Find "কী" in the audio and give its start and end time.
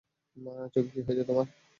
0.93-0.99